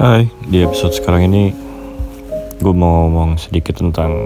[0.00, 1.52] Hai, di episode sekarang ini
[2.56, 4.24] gue mau ngomong sedikit tentang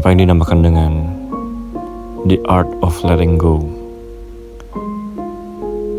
[0.00, 0.92] apa yang dinamakan dengan
[2.24, 3.60] The Art of Letting Go.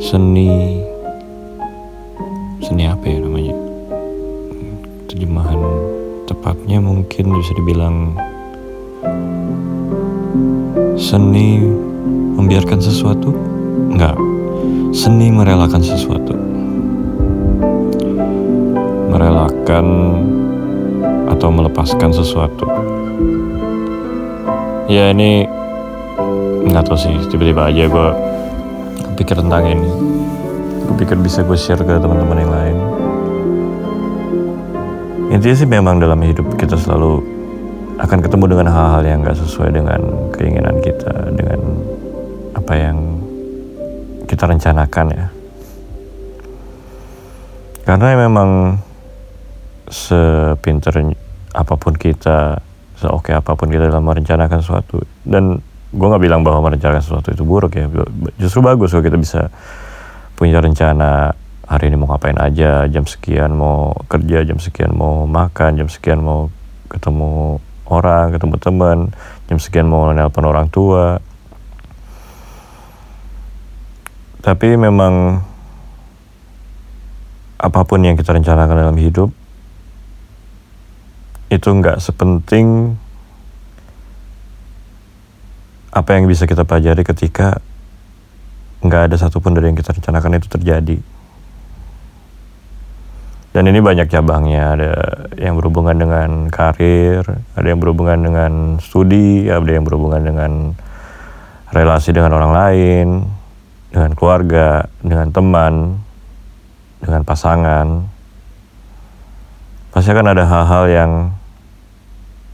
[0.01, 0.81] Seni
[2.65, 3.53] seni apa ya namanya?
[5.05, 5.61] Terjemahan
[6.25, 8.17] tepatnya mungkin bisa dibilang
[10.97, 11.61] seni
[12.33, 13.29] membiarkan sesuatu?
[13.93, 14.17] Enggak.
[14.89, 16.34] Seni merelakan sesuatu
[19.15, 19.85] merelakan
[21.31, 22.67] atau melepaskan sesuatu.
[24.91, 25.47] Ya ini
[26.67, 28.07] nggak tahu sih tiba-tiba aja gue
[29.15, 29.89] pikir tentang ini.
[30.83, 32.77] Gue pikir bisa gue share ke teman-teman yang lain.
[35.31, 37.23] Intinya sih memang dalam hidup kita selalu
[37.95, 41.59] akan ketemu dengan hal-hal yang gak sesuai dengan keinginan kita, dengan
[42.51, 42.97] apa yang
[44.27, 45.27] kita rencanakan ya.
[47.85, 48.49] Karena memang
[49.87, 51.13] sepinter
[51.55, 52.59] apa pun kita,
[52.99, 55.01] seoke apa pun kita dalam merencanakan sesuatu.
[55.23, 55.61] Dan
[55.95, 57.87] gue nggak bilang bahwa merencanakan sesuatu itu buruk ya.
[58.35, 59.47] Justru bagus kalau kita bisa
[60.35, 61.31] punya rencana
[61.65, 66.21] hari ini mau ngapain aja, jam sekian mau kerja, jam sekian mau makan, jam sekian
[66.21, 66.51] mau
[66.91, 67.57] ketemu
[67.87, 68.97] orang, ketemu teman,
[69.49, 71.17] jam sekian mau nelpon orang tua.
[74.45, 75.41] Tapi memang
[77.55, 79.33] apa pun yang kita rencanakan dalam hidup
[81.49, 82.97] itu nggak sepenting
[85.95, 87.63] apa yang bisa kita pelajari ketika
[88.83, 90.97] nggak ada satupun dari yang kita rencanakan itu terjadi.
[93.55, 94.91] Dan ini banyak cabangnya, ada
[95.39, 97.23] yang berhubungan dengan karir,
[97.55, 98.51] ada yang berhubungan dengan
[98.83, 100.75] studi, ada yang berhubungan dengan
[101.71, 103.07] relasi dengan orang lain,
[103.95, 106.03] dengan keluarga, dengan teman,
[106.99, 107.87] dengan pasangan.
[109.95, 111.11] Pasti akan ada hal-hal yang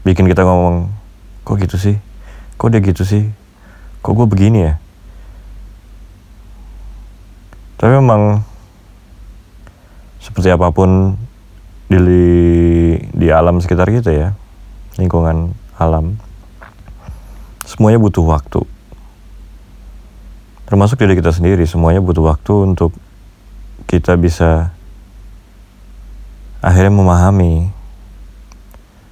[0.06, 0.94] bikin kita ngomong,
[1.42, 1.98] kok gitu sih?
[2.54, 3.34] Kok dia gitu sih?
[3.98, 4.78] Kok gue begini ya?
[7.82, 8.46] Tapi memang
[10.22, 11.18] seperti apa pun
[11.90, 14.38] di di alam sekitar kita ya,
[15.02, 16.22] lingkungan alam,
[17.66, 18.62] semuanya butuh waktu.
[20.70, 22.94] Termasuk diri kita sendiri, semuanya butuh waktu untuk
[23.90, 24.70] kita bisa
[26.62, 27.74] akhirnya memahami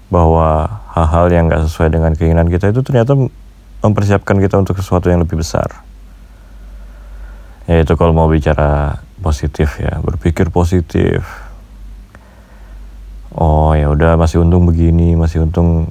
[0.07, 3.19] bahwa hal-hal yang gak sesuai dengan keinginan kita itu ternyata
[3.83, 5.83] mempersiapkan kita untuk sesuatu yang lebih besar.
[7.67, 11.23] Yaitu kalau mau bicara positif ya, berpikir positif.
[13.31, 15.87] Oh ya udah masih untung begini, masih untung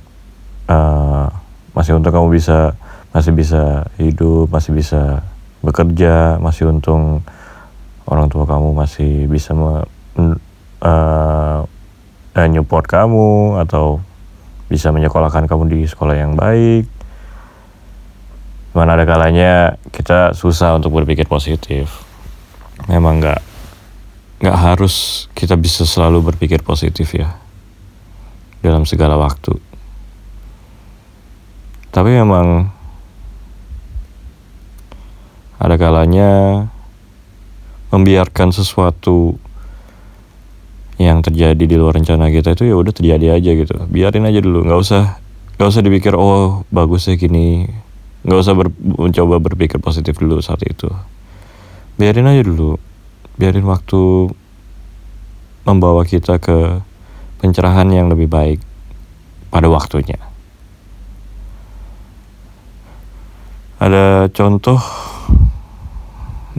[0.67, 1.27] uh,
[1.71, 2.75] masih untung kamu bisa
[3.15, 5.23] masih bisa hidup, masih bisa
[5.63, 7.23] bekerja, masih untung
[8.03, 9.55] orang tua kamu masih bisa
[10.83, 11.65] uh,
[12.35, 13.99] nyupport kamu atau
[14.69, 16.87] bisa menyekolahkan kamu di sekolah yang baik.
[18.71, 22.05] Mana ada kalanya kita susah untuk berpikir positif.
[22.85, 23.41] Memang nggak
[24.39, 27.35] nggak harus kita bisa selalu berpikir positif ya
[28.63, 29.57] dalam segala waktu.
[31.89, 32.69] Tapi memang
[35.59, 36.63] ada kalanya
[37.89, 39.35] membiarkan sesuatu
[40.99, 43.75] yang terjadi di luar rencana kita itu ya udah terjadi aja gitu.
[43.87, 45.15] Biarin aja dulu nggak usah
[45.55, 47.63] nggak usah dipikir oh bagus ya gini.
[48.27, 50.91] Nggak usah ber, mencoba berpikir positif dulu saat itu.
[51.95, 52.75] Biarin aja dulu.
[53.39, 54.27] Biarin waktu
[55.63, 56.83] membawa kita ke
[57.39, 58.59] pencerahan yang lebih baik
[59.47, 60.19] pada waktunya.
[63.79, 64.83] Ada contoh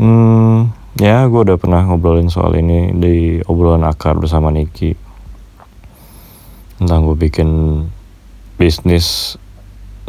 [0.00, 4.98] hmm, Ya, gue udah pernah ngobrolin soal ini di obrolan akar bersama Niki.
[6.82, 7.50] Tentang gue bikin
[8.58, 9.38] bisnis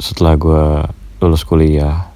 [0.01, 0.65] setelah gue
[1.21, 2.09] lulus kuliah.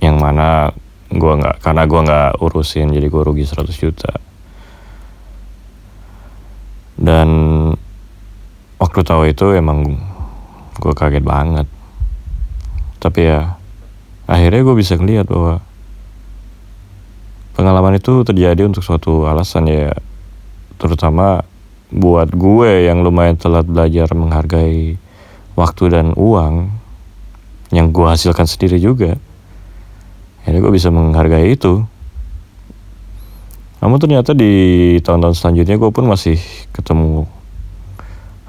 [0.00, 0.72] Yang mana
[1.12, 4.16] gue nggak, karena gue nggak urusin, jadi gue rugi 100 juta.
[6.96, 7.28] Dan
[8.80, 10.00] waktu tahu itu emang
[10.80, 11.68] gue kaget banget.
[12.96, 13.60] Tapi ya,
[14.24, 15.60] akhirnya gue bisa ngeliat bahwa
[17.54, 19.92] pengalaman itu terjadi untuk suatu alasan ya.
[20.76, 21.44] Terutama
[21.92, 24.96] buat gue yang lumayan telat belajar menghargai
[25.54, 26.72] waktu dan uang
[27.72, 29.20] yang gue hasilkan sendiri juga
[30.42, 31.86] jadi gue bisa menghargai itu.
[33.82, 36.38] Namun ternyata di tahun-tahun selanjutnya gue pun masih
[36.70, 37.26] ketemu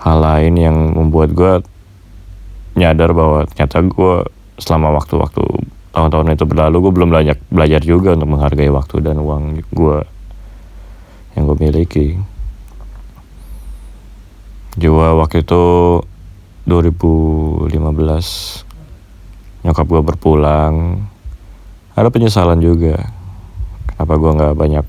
[0.01, 1.53] hal lain yang membuat gue
[2.77, 4.13] nyadar bahwa ternyata gue
[4.61, 5.41] selama waktu-waktu
[5.94, 9.98] tahun-tahun itu berlalu gue belum banyak belajar juga untuk menghargai waktu dan uang gue
[11.38, 12.18] yang gue miliki.
[14.74, 15.63] Juga waktu itu
[16.66, 17.69] 2015
[19.63, 21.06] nyokap gue berpulang.
[21.94, 22.98] Ada penyesalan juga
[23.94, 24.86] kenapa gue nggak banyak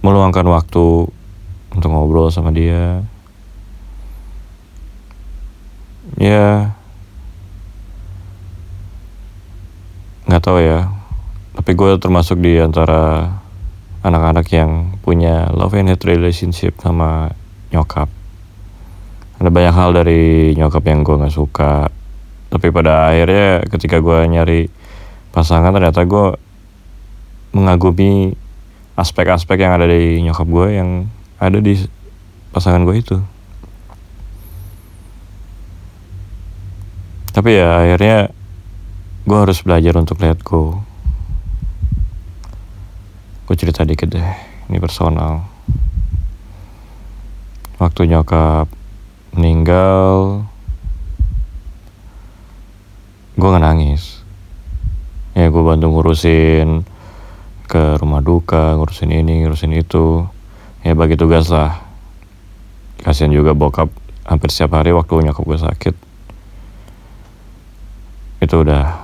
[0.00, 1.12] meluangkan waktu
[1.76, 3.04] untuk ngobrol sama dia.
[6.16, 6.72] Ya
[10.28, 10.88] nggak tahu ya.
[11.54, 13.30] Tapi gue termasuk di antara
[14.04, 17.32] anak-anak yang punya love and hate relationship sama
[17.72, 18.10] nyokap.
[19.40, 21.88] Ada banyak hal dari nyokap yang gue nggak suka.
[22.52, 24.68] Tapi pada akhirnya ketika gue nyari
[25.34, 26.38] pasangan ternyata gue
[27.54, 28.34] mengagumi
[28.94, 31.74] aspek-aspek yang ada di nyokap gue yang ada di
[32.54, 33.18] pasangan gue itu.
[37.34, 38.30] Tapi ya akhirnya
[39.24, 40.84] gue harus belajar untuk let go
[43.44, 44.30] gue cerita dikit deh
[44.72, 45.44] ini personal.
[47.76, 48.72] Waktu nyokap
[49.36, 50.48] meninggal
[53.36, 54.24] gue gak nangis.
[55.36, 56.88] Ya gue bantu ngurusin
[57.68, 60.24] ke rumah duka ngurusin ini ngurusin itu.
[60.80, 61.84] Ya bagi tugas lah.
[63.04, 63.92] Kasian juga bokap
[64.24, 65.94] hampir setiap hari waktu nyokap gue sakit.
[68.40, 69.03] Itu udah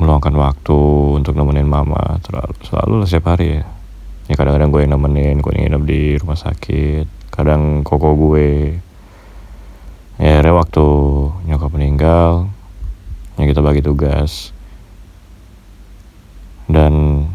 [0.00, 0.80] meluangkan waktu
[1.20, 2.16] untuk nemenin mama.
[2.24, 3.60] Selalu selalu lah setiap hari.
[3.60, 3.68] Ya
[4.30, 7.34] ya kadang-kadang gue yang nemenin gue yang nginep di rumah sakit.
[7.34, 8.78] Kadang koko gue.
[10.22, 10.86] Ya akhirnya waktu
[11.50, 12.48] nyokap meninggal
[13.36, 14.56] ya kita bagi tugas.
[16.70, 17.26] Dan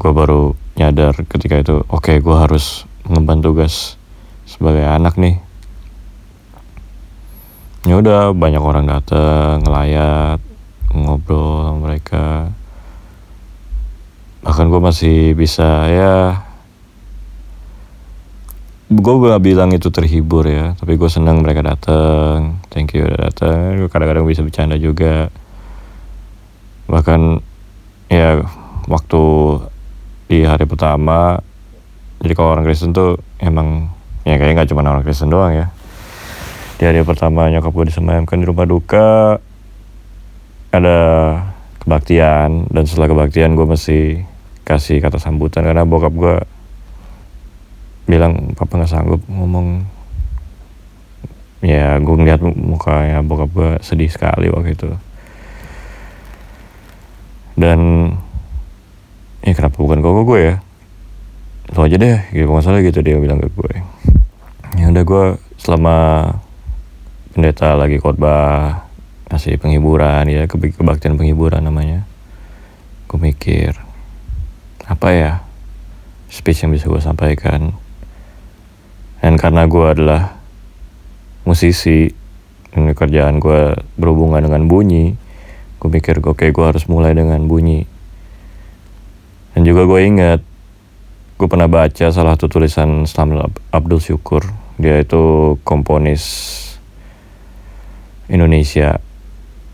[0.00, 4.00] gue baru nyadar ketika itu oke okay, gue harus mengemban tugas
[4.48, 5.36] sebagai anak nih.
[7.84, 10.49] Ya udah banyak orang datang ngelayat
[10.94, 12.50] ngobrol sama mereka.
[14.40, 16.14] Bahkan gue masih bisa ya
[18.90, 23.78] gue gak bilang itu terhibur ya tapi gue senang mereka datang thank you udah datang
[23.86, 25.30] kadang-kadang bisa bercanda juga.
[26.90, 27.20] Bahkan
[28.10, 28.42] ya
[28.90, 29.22] waktu
[30.26, 31.38] di hari pertama
[32.18, 33.94] jadi kalau orang Kristen tuh emang
[34.26, 35.66] ya kayaknya nggak cuma orang Kristen doang ya.
[36.80, 39.38] Di hari pertama nyokap gue disemayamkan di rumah duka
[40.70, 40.98] ada
[41.82, 44.04] kebaktian dan setelah kebaktian gue masih
[44.62, 46.36] kasih kata sambutan karena bokap gue
[48.06, 49.86] bilang papa nggak sanggup ngomong.
[51.60, 54.90] Ya gue ngeliat mukanya bokap gue sedih sekali waktu itu.
[57.58, 58.12] Dan
[59.44, 60.54] ya kenapa bukan koko gue ya?
[61.76, 64.00] Lo aja deh gitu masalah gitu dia bilang ke gue
[64.78, 65.24] ya udah gue
[65.58, 65.96] selama
[67.34, 68.86] pendeta lagi khotbah
[69.30, 72.04] kasih penghiburan ya kebaktian penghiburan namanya.
[73.06, 73.78] Gue mikir
[74.90, 75.32] apa ya
[76.26, 77.72] speech yang bisa gue sampaikan?
[79.22, 80.36] Dan karena gue adalah
[81.46, 82.10] musisi
[82.74, 85.30] dan kerjaan gue berhubungan dengan bunyi
[85.80, 87.88] gue mikir oke okay, gue harus mulai dengan bunyi.
[89.56, 90.40] Dan juga gue ingat
[91.40, 94.44] gue pernah baca salah satu tulisan Samuel Abdul Syukur.
[94.76, 96.22] Dia itu komponis
[98.28, 99.00] Indonesia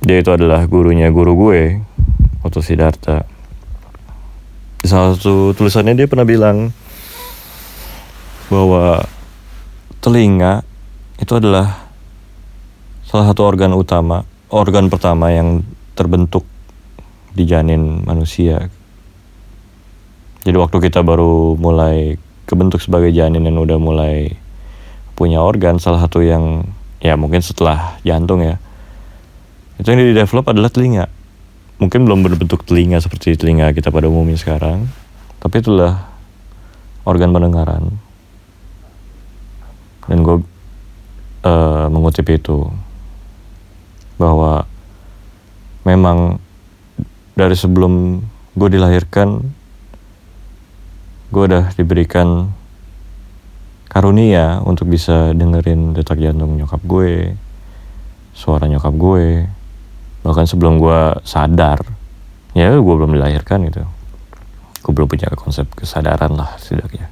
[0.07, 1.83] dia itu adalah gurunya guru gue
[2.47, 3.27] Otto Siddhartha
[4.79, 6.71] di salah satu tulisannya dia pernah bilang
[8.47, 9.03] bahwa
[9.99, 10.63] telinga
[11.19, 11.91] itu adalah
[13.03, 14.23] salah satu organ utama,
[14.55, 15.67] organ pertama yang
[15.99, 16.47] terbentuk
[17.35, 18.71] di janin manusia.
[20.47, 22.15] Jadi waktu kita baru mulai
[22.47, 24.39] kebentuk sebagai janin dan udah mulai
[25.19, 26.63] punya organ, salah satu yang
[27.03, 28.63] ya mungkin setelah jantung ya,
[29.77, 31.07] itu yang di develop adalah telinga.
[31.77, 34.89] Mungkin belum berbentuk telinga seperti telinga kita pada umumnya sekarang,
[35.41, 36.09] tapi itulah
[37.07, 37.95] organ pendengaran
[40.07, 40.43] dan gue
[41.47, 42.71] uh, mengutip itu
[44.17, 44.65] bahwa
[45.87, 46.39] memang
[47.37, 48.25] dari sebelum
[48.57, 49.45] gue dilahirkan
[51.31, 52.49] gue udah diberikan
[53.91, 57.35] karunia untuk bisa dengerin detak jantung nyokap gue
[58.33, 59.27] suara nyokap gue
[60.27, 61.87] bahkan sebelum gue sadar
[62.51, 63.87] ya gue belum dilahirkan gitu.
[64.83, 67.07] Gue belum punya konsep kesadaran lah setidaknya.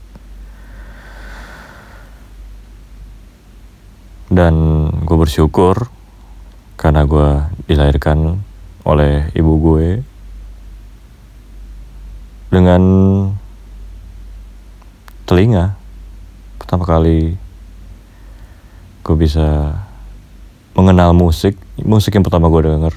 [4.35, 4.55] Dan
[5.07, 5.87] gue bersyukur
[6.75, 7.29] karena gue
[7.71, 8.43] dilahirkan
[8.83, 9.87] oleh ibu gue
[12.51, 12.83] dengan
[15.25, 15.75] telinga
[16.61, 17.35] pertama kali
[19.05, 19.77] gue bisa
[20.77, 22.95] mengenal musik musik yang pertama gue denger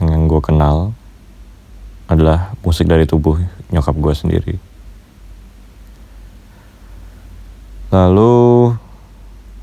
[0.00, 0.96] yang gue kenal
[2.10, 3.38] adalah musik dari tubuh
[3.70, 4.54] nyokap gue sendiri.
[7.94, 8.74] Lalu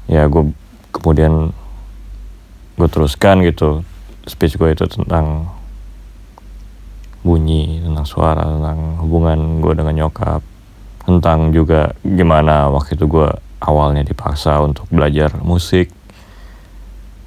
[0.08, 0.51] ya gue
[0.96, 1.51] kemudian
[2.77, 3.84] gue teruskan gitu
[4.29, 5.51] speech gue itu tentang
[7.25, 10.39] bunyi tentang suara tentang hubungan gue dengan nyokap
[11.03, 13.27] tentang juga gimana waktu itu gue
[13.63, 15.91] awalnya dipaksa untuk belajar musik.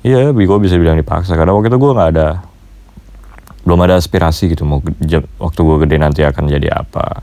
[0.00, 2.50] Iya, gue bisa bilang dipaksa karena waktu itu gue nggak ada
[3.64, 4.81] belum ada aspirasi gitu mau
[5.38, 7.23] waktu gue gede nanti akan jadi apa.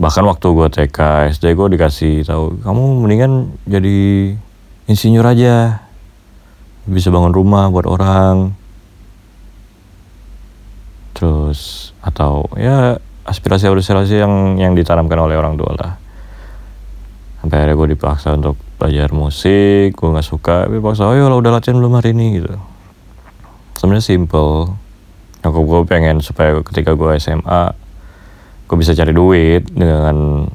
[0.00, 0.98] Bahkan waktu gue TK,
[1.36, 3.32] SD gue dikasih tahu kamu mendingan
[3.68, 3.98] jadi
[4.88, 5.84] insinyur aja,
[6.88, 8.56] bisa bangun rumah buat orang.
[11.12, 12.96] Terus atau ya
[13.28, 15.92] aspirasi-aspirasi yang yang ditanamkan oleh orang tua lah
[17.40, 21.52] sampai akhirnya gue dipaksa untuk belajar musik gue nggak suka tapi paksa oh ya udah
[21.52, 22.56] latihan belum hari ini gitu
[23.76, 24.74] sebenarnya simple.
[25.40, 27.72] Aku gue pengen supaya ketika gue SMA
[28.70, 30.46] gue bisa cari duit dengan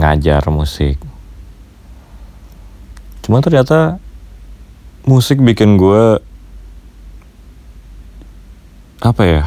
[0.00, 0.96] ngajar musik.
[3.20, 4.00] Cuma ternyata
[5.04, 6.18] musik bikin gue
[9.02, 9.44] apa ya?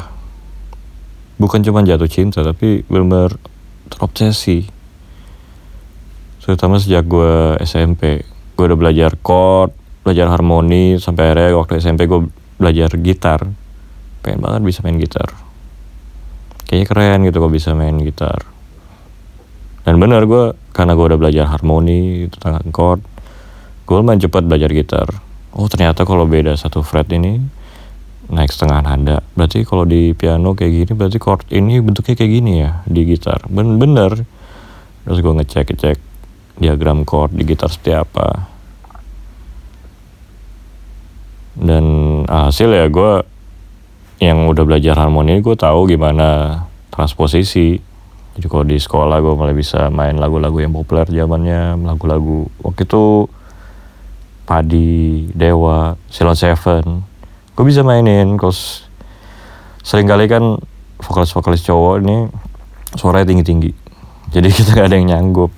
[1.41, 3.35] Bukan cuma jatuh cinta tapi benar-benar
[3.89, 4.67] terobsesi.
[6.43, 8.21] Terutama sejak gue SMP
[8.55, 13.41] gue udah belajar chord belajar harmoni sampai akhirnya waktu SMP gue belajar gitar.
[14.25, 15.29] Pengen banget bisa main gitar.
[16.65, 18.41] Kayaknya keren gitu kok bisa main gitar.
[19.85, 23.05] Dan bener gue karena gue udah belajar harmoni tentang chord
[23.85, 25.07] gue main cepat belajar gitar.
[25.53, 27.37] Oh ternyata kalau beda satu fret ini
[28.33, 29.21] naik setengah nada.
[29.37, 33.45] Berarti kalau di piano kayak gini berarti chord ini bentuknya kayak gini ya di gitar.
[33.45, 34.25] Ben bener.
[35.05, 35.97] Terus gue ngecek ngecek
[36.57, 38.27] diagram chord di gitar seperti apa.
[41.55, 41.85] Dan
[42.25, 43.23] hasil ya gue
[44.23, 46.61] yang udah belajar harmoni gue tahu gimana
[46.93, 47.79] transposisi.
[48.35, 53.31] Jadi di sekolah gue mulai bisa main lagu-lagu yang populer zamannya lagu-lagu waktu itu
[54.43, 56.83] Padi, Dewa, Silon Seven
[57.55, 58.35] gue bisa mainin.
[58.35, 58.83] Cause
[59.85, 60.59] sering kali kan
[60.99, 62.17] vokalis-vokalis cowok ini
[62.99, 63.71] suaranya tinggi-tinggi.
[64.35, 65.51] Jadi kita gak ada yang nyanggup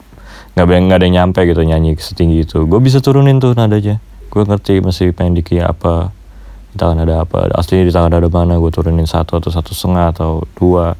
[0.58, 2.66] nggak nggak ada yang nyampe gitu nyanyi setinggi itu.
[2.66, 4.02] Gue bisa turunin tuh nadanya.
[4.34, 6.10] Gue ngerti masih pengen diki apa
[6.78, 7.50] di tangan ada apa.
[7.58, 10.94] Aslinya di tangan ada mana gue turunin satu atau satu setengah atau dua.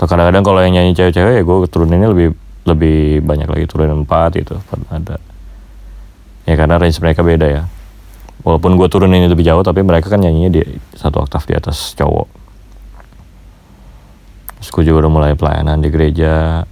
[0.00, 2.32] Atau kadang-kadang kalau yang nyanyi cewek-cewek ya gue turuninnya lebih
[2.64, 4.56] lebih banyak lagi turunin empat gitu
[4.88, 5.20] ada.
[6.48, 7.62] Ya karena range mereka beda ya.
[8.40, 10.64] Walaupun gue turunin lebih jauh tapi mereka kan nyanyinya di
[10.96, 12.28] satu oktav di atas cowok.
[14.56, 16.64] Terus gue juga udah mulai pelayanan di gereja.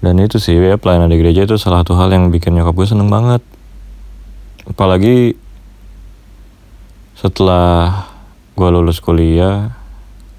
[0.00, 2.88] Dan itu sih ya pelayanan di gereja itu salah satu hal yang bikin nyokap gue
[2.88, 3.44] seneng banget
[4.64, 5.36] apalagi
[7.14, 8.08] setelah
[8.56, 9.76] gue lulus kuliah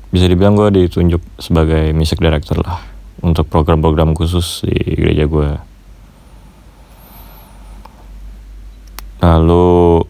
[0.09, 2.81] bisa dibilang gue ditunjuk sebagai music director lah
[3.21, 5.49] untuk program-program khusus di gereja gue
[9.21, 10.05] lalu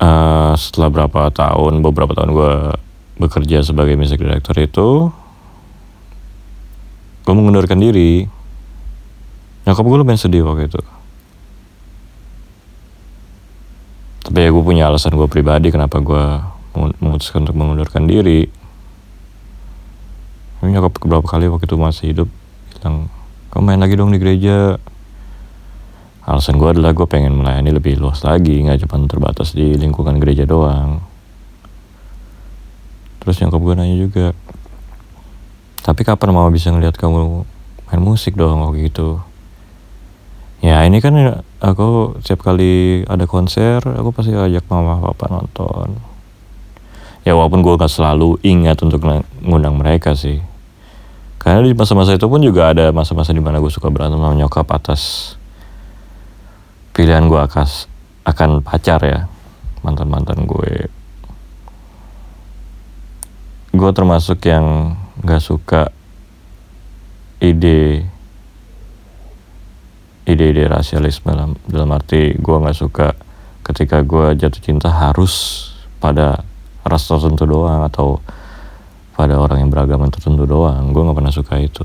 [0.00, 2.54] uh, setelah berapa tahun beberapa tahun gue
[3.20, 5.12] bekerja sebagai music director itu
[7.20, 8.24] gue mengundurkan diri.
[9.68, 10.80] Nyokap gue lumayan sedih waktu itu
[14.30, 16.24] tapi ya gue punya alasan gue pribadi kenapa gue
[17.02, 18.46] memutuskan untuk mengundurkan diri.
[20.62, 22.28] Tapi nyokap beberapa kali waktu itu masih hidup
[22.78, 23.10] bilang
[23.50, 24.78] kamu main lagi dong di gereja.
[26.30, 30.46] Alasan gue adalah gue pengen melayani lebih luas lagi nggak cuma terbatas di lingkungan gereja
[30.46, 31.02] doang.
[33.18, 34.30] Terus nyokap gue nanya juga
[35.80, 37.42] tapi kapan mama bisa ngeliat kamu
[37.90, 39.18] main musik dong waktu gitu
[40.60, 46.00] ya ini kan aku setiap kali ada konser aku pasti ajak mama papa nonton.
[47.20, 49.04] Ya walaupun gue gak selalu ingat untuk
[49.44, 50.40] ngundang mereka sih.
[51.36, 54.68] Karena di masa-masa itu pun juga ada masa-masa di mana gue suka berantem sama nyokap
[54.72, 55.36] atas
[56.96, 57.88] pilihan gue akas
[58.24, 59.28] akan pacar ya
[59.84, 60.88] mantan-mantan gue.
[63.72, 65.92] Gue termasuk yang nggak suka
[67.40, 68.04] ide
[70.30, 73.12] ide-ide rasialisme dalam dalam arti gue nggak suka
[73.66, 75.66] ketika gue jatuh cinta harus
[76.00, 76.42] pada
[76.82, 78.18] ras tertentu doang atau
[79.14, 80.96] pada orang yang beragama tertentu doang.
[80.96, 81.84] Gue nggak pernah suka itu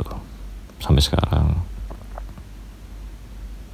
[0.79, 1.59] sampai sekarang.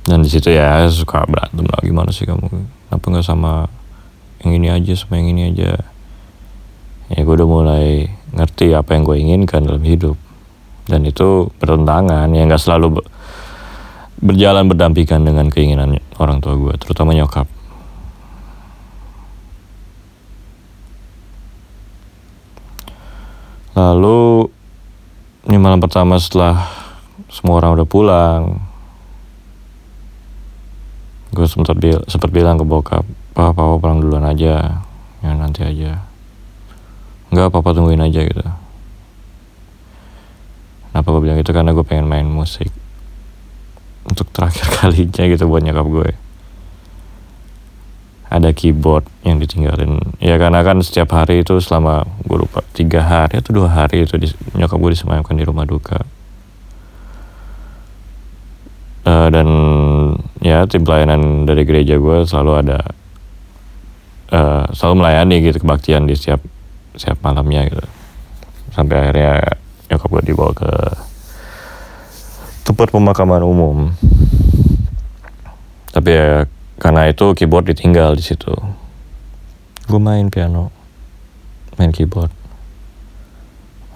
[0.02, 1.82] Dan di situ ya suka berantem lah.
[1.86, 2.50] Gimana sih kamu?
[2.90, 3.70] Kenapa nggak sama
[4.42, 5.78] yang ini aja sama yang ini aja?
[7.14, 10.18] Ya gue udah mulai ngerti apa yang gue inginkan dalam hidup.
[10.90, 12.34] Dan itu bertentangan.
[12.34, 13.06] Ya nggak selalu
[14.22, 17.50] berjalan berdampingan dengan keinginan orang tua gue terutama nyokap.
[23.74, 24.46] Lalu
[25.50, 26.70] ini malam pertama setelah
[27.34, 28.42] semua orang udah pulang
[31.32, 34.86] gue sempat bil bilang ke bokap pak papa pulang duluan aja
[35.26, 35.98] ya nanti aja.
[37.34, 38.46] Nggak papa tungguin aja gitu.
[40.92, 42.70] Kenapa gue bilang itu karena gue pengen main musik
[44.06, 46.10] untuk terakhir kalinya gitu buat nyokap gue.
[48.32, 50.00] Ada keyboard yang ditinggalin.
[50.24, 54.16] Ya karena kan setiap hari itu selama gue lupa tiga hari atau dua hari itu
[54.16, 56.00] di, nyokap gue disemayamkan di rumah duka.
[59.02, 59.48] Uh, dan
[60.46, 62.80] ya tim pelayanan dari gereja gue selalu ada
[64.30, 66.40] uh, selalu melayani gitu kebaktian di setiap
[66.96, 67.84] setiap malamnya gitu.
[68.72, 69.60] Sampai akhirnya
[69.92, 70.72] nyokap gue dibawa ke
[72.62, 73.78] tempat pemakaman umum.
[75.92, 76.48] Tapi ya
[76.80, 78.54] karena itu keyboard ditinggal di situ.
[79.86, 80.72] Gue main piano
[81.76, 82.32] main keyboard.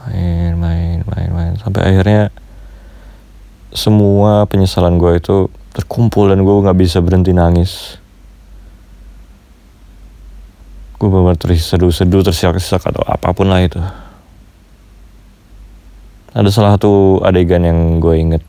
[0.05, 1.53] Main main main main.
[1.61, 2.33] Sampai akhirnya
[3.75, 8.01] semua penyesalan gue itu terkumpul dan gue nggak bisa berhenti nangis.
[10.95, 13.77] Gue benar terseduh-seduh tersiak-siak atau apa pun lah itu.
[16.35, 18.43] Ada salah satu adegan yang gue inget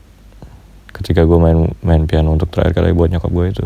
[0.97, 3.65] ketika gue main main piano untuk terakhir kali buat nyokap gue itu.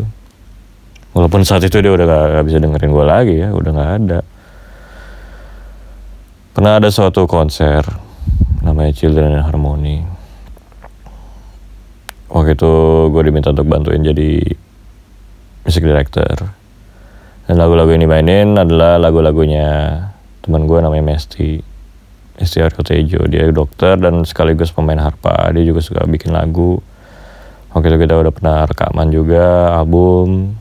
[1.12, 4.20] Walaupun saat itu dia udah gak, gak bisa dengerin gue lagi ya udah gak ada.
[6.52, 7.84] Pernah ada suatu konser
[8.60, 9.98] namanya Children in Harmony.
[12.32, 12.72] Waktu itu
[13.12, 14.40] gue diminta untuk bantuin jadi
[15.64, 16.52] music director.
[17.48, 19.98] Dan lagu-lagu yang dimainin adalah lagu-lagunya
[20.40, 21.60] teman gue namanya Mesti
[22.40, 25.52] Mesti Aryo Tejo dia dokter dan sekaligus pemain harpa.
[25.52, 26.80] Dia juga suka bikin lagu
[27.72, 30.52] itu kita udah pernah rekaman juga album.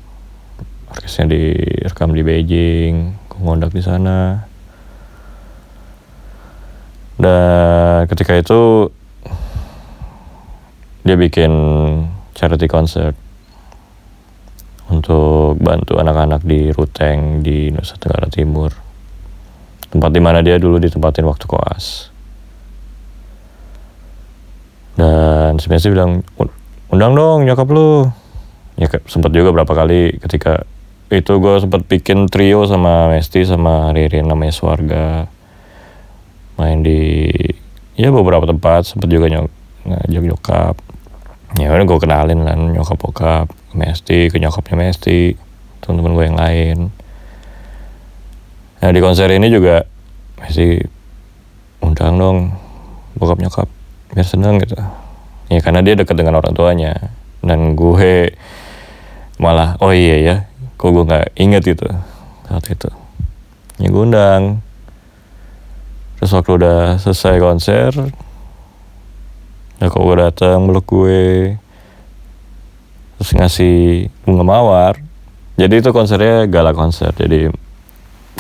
[0.91, 4.47] Orkesnya direkam di Beijing ngondak di sana.
[7.19, 8.87] Dan ketika itu
[11.03, 11.51] dia bikin
[12.31, 13.13] charity concert
[14.87, 18.71] untuk bantu anak-anak di Ruteng di Nusa Tenggara Timur.
[19.91, 22.07] Tempat di mana dia dulu ditempatin waktu koas.
[24.95, 26.11] Dan sebenarnya bilang
[26.91, 28.11] undang dong nyokap lu.
[28.75, 30.67] Ya sempat juga berapa kali ketika
[31.11, 35.27] itu gue sempat bikin trio sama Mesti sama Ririn namanya Swarga
[36.55, 37.27] main di
[37.99, 39.47] ya beberapa tempat sempat juga nyok
[39.87, 40.75] ngajak nyokap.
[41.59, 45.35] Ya udah gue kenalin lah nyokap bokap Mesti ke nyokapnya Mesti
[45.83, 46.77] teman-teman gue yang lain.
[48.81, 49.83] Nah di konser ini juga
[50.39, 50.79] Mesti
[51.83, 52.37] undang dong
[53.19, 53.67] bokap nyokap
[54.11, 54.79] biar seneng gitu
[55.51, 57.11] ya karena dia dekat dengan orang tuanya.
[57.43, 58.31] Dan gue
[59.41, 60.35] malah oh iya ya
[60.77, 61.91] kok gue nggak inget gitu
[62.47, 62.89] saat itu.
[63.83, 64.63] Ya gue undang.
[66.21, 67.91] Terus waktu udah selesai konser
[69.81, 71.59] ya kok gue datang meluk gue.
[73.19, 74.95] Terus ngasih bunga mawar.
[75.59, 77.11] Jadi itu konsernya gala konser.
[77.13, 77.51] Jadi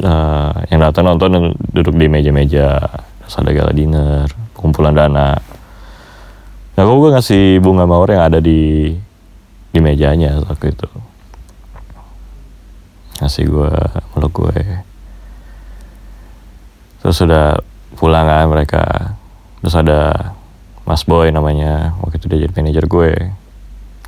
[0.05, 2.79] uh, yang datang nonton duduk di meja-meja
[3.21, 5.37] terus ada gala dinner kumpulan dana
[6.71, 8.95] nah kok gue ngasih bunga mawar yang ada di
[9.71, 10.87] di mejanya waktu itu.
[13.23, 13.71] Ngasih gue
[14.15, 14.59] meluk gue.
[17.01, 17.57] Terus sudah
[17.95, 18.83] pulang kan mereka.
[19.63, 19.99] Terus ada
[20.83, 23.11] Mas Boy namanya waktu itu dia jadi manajer gue.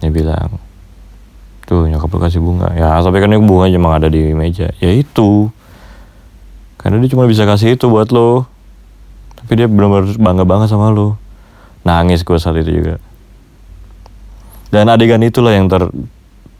[0.03, 0.59] Dia bilang
[1.63, 2.75] tuh nyokap lu kasih bunga.
[2.75, 4.67] Ya tapi kan bunga cuma ada di meja.
[4.83, 5.47] Ya itu.
[6.75, 8.43] Karena dia cuma bisa kasih itu buat lo.
[9.39, 11.22] Tapi dia benar-benar bangga banget sama lo
[11.83, 12.95] nangis gue saat itu juga.
[14.73, 15.85] Dan adegan itulah yang ter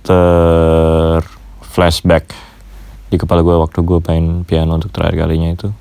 [0.03, 1.23] ter
[1.63, 2.29] flashback
[3.09, 5.73] di kepala gue waktu gue main piano untuk terakhir kalinya itu.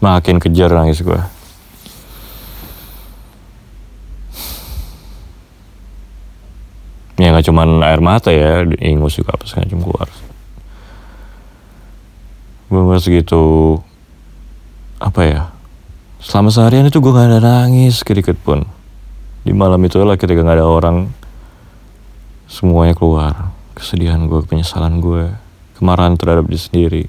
[0.00, 1.20] Makin kejar nangis gue
[7.20, 10.08] ya nggak cuman air mata ya ingus juga apa segala macam keluar.
[12.72, 13.42] Gue segitu
[14.96, 15.40] apa ya
[16.20, 18.64] selama seharian itu gue gak ada nangis sedikit pun
[19.42, 21.08] di malam itu lah ketika gak ada orang
[22.50, 25.32] semuanya keluar kesedihan gue, penyesalan gue,
[25.80, 27.04] kemarahan terhadap diri sendiri.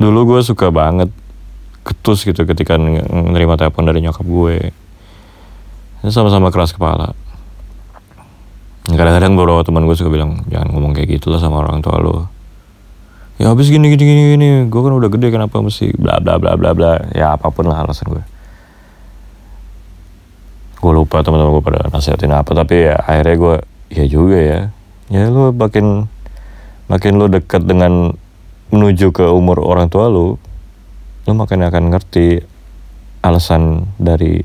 [0.00, 1.12] Dulu gue suka banget
[1.84, 4.72] ketus gitu ketika nerima telepon dari nyokap gue.
[6.08, 7.12] Sama-sama keras kepala.
[8.88, 12.39] Kadang-kadang beberapa teman gue suka bilang, jangan ngomong kayak gitu lah sama orang tua lo.
[13.40, 16.60] Ya habis gini gini gini gini, gue kan udah gede kenapa mesti bla bla bla
[16.60, 17.08] bla bla.
[17.16, 18.24] Ya apa pun lah alasan gue
[20.80, 23.56] gue lupa teman-teman gue pada nasihatin apa tapi ya akhirnya gue
[23.96, 24.60] ya juga ya.
[25.08, 26.04] Ya lu makin
[26.92, 28.12] makin lu dekat dengan
[28.68, 30.36] menuju ke umur orang tua lu
[31.24, 32.44] lu makin akan ngerti
[33.24, 34.44] alasan dari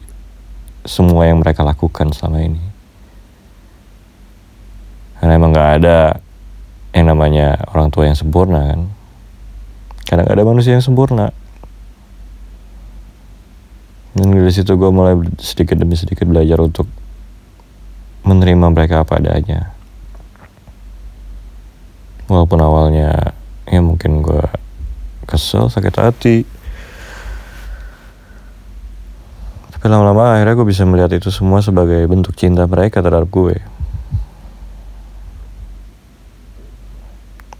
[0.87, 2.63] semua yang mereka lakukan selama ini.
[5.19, 6.19] Karena emang nggak ada
[6.95, 8.81] yang namanya orang tua yang sempurna kan
[10.07, 11.35] nggak ada manusia yang sempurna
[14.15, 16.87] dan dari situ gue mulai sedikit demi sedikit belajar untuk
[18.23, 19.75] menerima mereka apa adanya.
[22.31, 23.35] Walaupun awalnya
[23.67, 24.47] ya mungkin gue
[25.27, 26.37] kesel, sakit hati.
[29.75, 33.59] Tapi lama-lama akhirnya gue bisa melihat itu semua sebagai bentuk cinta mereka terhadap gue.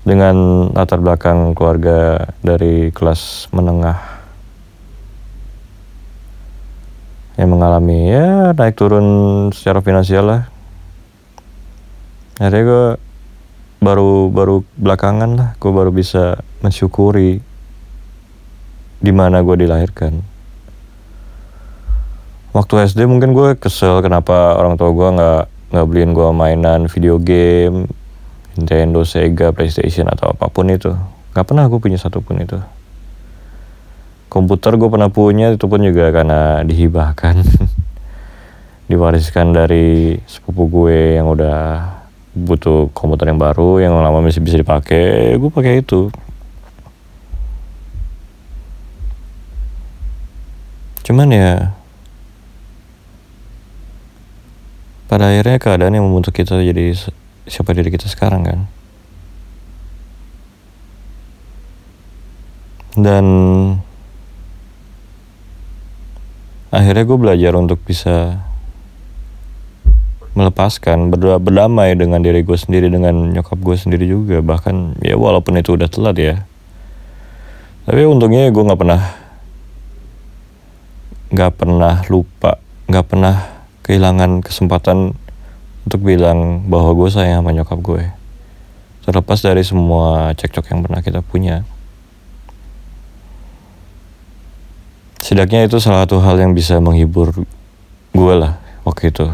[0.06, 3.98] Dengan latar belakang keluarga dari kelas menengah
[7.36, 10.44] yang mengalami ya naik turun secara finansial lah.
[12.38, 12.86] Akhirnya gue
[13.82, 17.42] baru baru belakangan lah gue baru bisa mensyukuri
[19.02, 20.22] di mana gue dilahirkan.
[22.54, 25.44] Waktu SD mungkin gue kesel kenapa orang tua gue nggak
[25.76, 27.90] nggak beliin gue mainan video game
[28.56, 30.96] Nintendo Sega PlayStation atau apa pun itu.
[31.36, 32.60] Nggak pernah gue punya satupun itu.
[34.32, 37.44] Komputer gue pernah punya itu pun juga karena dihibahkan.
[38.92, 41.92] Diwariskan dari sepupu gue yang udah
[42.36, 46.12] butuh komputer yang baru yang lama masih bisa dipakai gue pakai itu.
[51.06, 51.76] Cuman ya
[55.06, 56.98] pada akhirnya keadaan yang membentuk kita jadi
[57.46, 58.60] siapa diri kita sekarang kan?
[62.96, 63.26] Dan
[66.72, 68.40] akhirnya gue belajar untuk bisa
[70.36, 74.44] melepaskan berdoa berdamai dengan diri gue sendiri dengan nyokap gue sendiri juga.
[74.44, 76.36] Bahkan ya walaupun itu udah telat ya.
[77.88, 79.02] Tapi untungnya gue nggak pernah
[81.36, 83.36] nggak pernah lupa nggak pernah
[83.82, 85.18] kehilangan kesempatan
[85.86, 88.04] untuk bilang bahwa gue sayang sama nyokap gue.
[89.06, 91.62] Terlepas dari semua cekcok yang pernah kita punya.
[95.22, 97.46] Setidaknya itu salah satu hal yang bisa menghibur
[98.18, 99.30] gue lah waktu itu.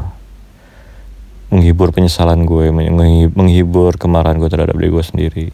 [1.52, 2.72] Menghibur penyesalan gue
[3.32, 5.48] menghibur kemarahan gue terhadap diri gue sendiri.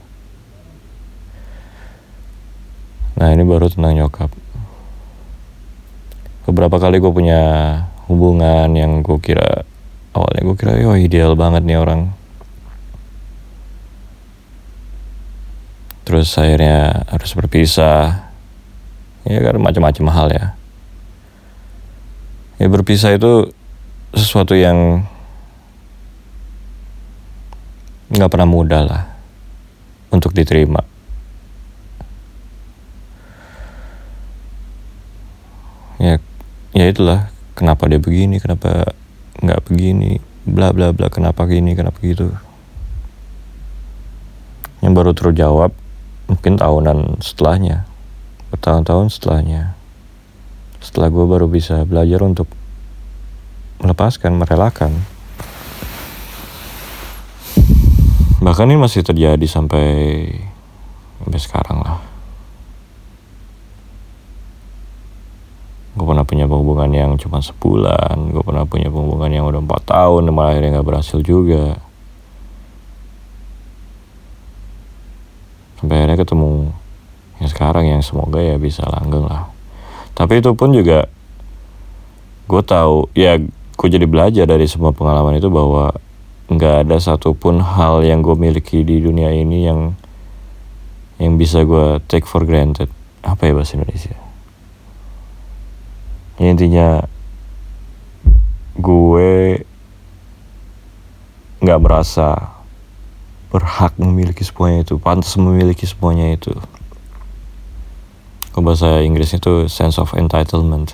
[3.18, 4.30] Nah ini baru tentang nyokap.
[6.50, 7.42] Beberapa kali gue punya
[8.10, 9.66] hubungan yang gue kira
[10.18, 12.12] awalnya gue kira yo ideal banget nih orang.
[16.08, 18.32] Terus akhirnya harus berpisah.
[19.28, 20.46] Ya kan macam-macam hal ya.
[22.58, 23.54] Ya berpisah itu
[24.16, 25.06] sesuatu yang
[28.08, 29.04] nggak pernah mudah lah
[30.10, 30.82] untuk diterima.
[36.00, 36.22] Ya
[36.72, 37.28] ya itulah
[37.58, 38.96] kenapa dia begini kenapa
[39.44, 42.32] nggak begini bla bla bla kenapa gini kenapa gitu.
[44.80, 45.72] Yang baru terjawab
[46.32, 47.88] mungkin tahunan setelahnya
[48.54, 49.76] bertahun-tahun setelahnya.
[50.80, 52.48] Setelah gue baru bisa belajar untuk
[53.84, 55.04] melepaskan merelakan.
[58.40, 60.30] Bahkan ini masih terjadi sampai
[61.20, 62.07] sampai sekarang lah
[65.98, 70.30] gue pernah punya hubungan yang cuma sebulan gue pernah punya hubungan yang udah empat tahun
[70.30, 71.82] malah akhirnya nggak berhasil juga.
[75.82, 76.70] Sampai akhirnya ketemu
[77.42, 79.50] yang sekarang yang semoga ya bisa langgeng lah.
[80.14, 81.10] Tapi itu pun juga
[82.46, 85.98] gue tahu ya gue jadi belajar dari semua pengalaman itu bahwa
[86.48, 89.98] nggak ada satupun hal yang gue miliki di dunia ini yang
[91.18, 92.94] yang bisa gue take for granted.
[93.26, 94.27] Apa ya bahasa Indonesia
[96.38, 96.88] ya intinya
[98.78, 99.62] gue
[101.58, 102.54] nggak merasa
[103.50, 106.54] berhak memiliki semuanya itu pantas memiliki semuanya itu.
[108.54, 110.94] Ke bahasa Inggrisnya itu sense of entitlement.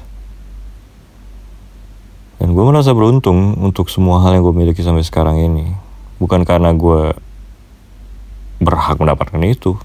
[2.40, 5.76] Dan gue merasa beruntung untuk semua hal yang gue miliki sampai sekarang ini.
[6.20, 7.16] Bukan karena gue
[8.60, 9.80] berhak mendapatkan itu.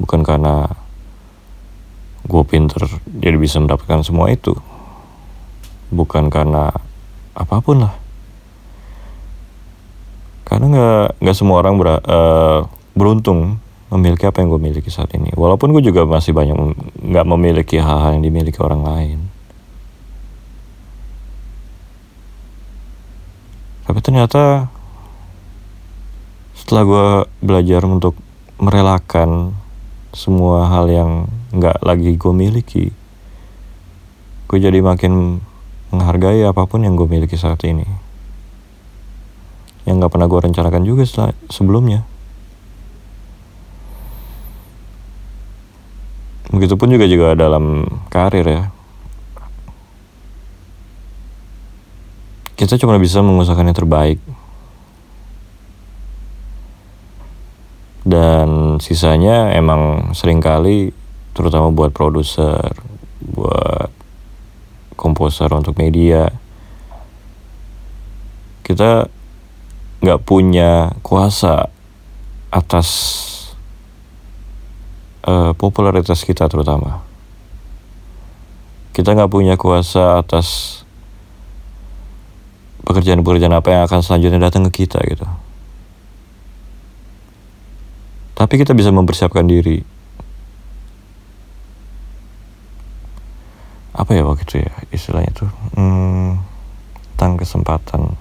[0.00, 0.68] Bukan karena
[2.40, 4.56] gue pinter jadi bisa mendapatkan semua itu
[5.92, 6.72] bukan karena
[7.36, 7.94] apa pun lah
[10.48, 15.30] karena nggak nggak semua orang ber, uh, beruntung memiliki apa yang gue miliki saat ini.
[15.34, 16.58] Walaupun gue juga masih banyak
[17.06, 19.18] nggak memiliki hal-hal yang dimiliki orang lain.
[23.86, 24.70] Tapi ternyata
[26.54, 27.06] setelah gue
[27.42, 28.14] belajar untuk
[28.62, 29.54] merelakan
[30.14, 31.10] semua hal yang
[31.50, 32.86] nggak lagi gue miliki.
[34.46, 35.42] Gue jadi makin
[35.90, 37.86] menghargai apa pun yang gue miliki saat ini.
[39.86, 41.02] Yang nggak pernah gue rencanakan juga
[41.50, 42.06] sebelumnya.
[46.50, 48.62] Begitupun juga juga dalam karir ya.
[52.58, 54.18] Kita cuma bisa mengusahakan yang terbaik.
[58.02, 60.90] Dan sisanya emang sering kali
[61.32, 62.74] terutama buat produser
[63.20, 63.92] buat
[64.96, 66.28] komposer untuk media.
[68.64, 69.08] Kita
[70.00, 71.68] nggak punya kuasa
[72.48, 72.88] atas
[75.24, 77.04] uh, popularitas kita terutama.
[78.90, 80.80] Kita nggak punya kuasa atas
[82.84, 85.24] pekerjaan-pekerjaan apa yang akan selanjutnya datang ke kita gitu.
[88.34, 89.99] Tapi kita bisa mempersiapkan diri.
[94.00, 95.50] Apa ya waktu itu ya istilahnya tuh?
[95.76, 96.40] Hmm,
[97.12, 98.16] tentang kesempatan.